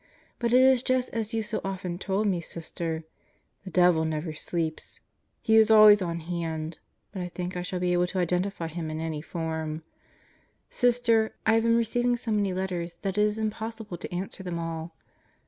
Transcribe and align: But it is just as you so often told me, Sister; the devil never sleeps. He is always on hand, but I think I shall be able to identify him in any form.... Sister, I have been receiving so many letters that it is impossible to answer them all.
But 0.39 0.51
it 0.51 0.61
is 0.61 0.81
just 0.81 1.13
as 1.13 1.31
you 1.31 1.43
so 1.43 1.61
often 1.63 1.99
told 1.99 2.25
me, 2.25 2.41
Sister; 2.41 3.03
the 3.63 3.69
devil 3.69 4.03
never 4.03 4.33
sleeps. 4.33 4.99
He 5.43 5.55
is 5.57 5.69
always 5.69 6.01
on 6.01 6.21
hand, 6.21 6.79
but 7.11 7.21
I 7.21 7.27
think 7.27 7.55
I 7.55 7.61
shall 7.61 7.79
be 7.79 7.93
able 7.93 8.07
to 8.07 8.17
identify 8.17 8.65
him 8.67 8.89
in 8.89 8.99
any 8.99 9.21
form.... 9.21 9.83
Sister, 10.71 11.35
I 11.45 11.53
have 11.53 11.61
been 11.61 11.77
receiving 11.77 12.17
so 12.17 12.31
many 12.31 12.51
letters 12.51 12.95
that 13.03 13.15
it 13.15 13.21
is 13.21 13.37
impossible 13.37 13.97
to 13.99 14.11
answer 14.11 14.41
them 14.41 14.57
all. 14.57 14.95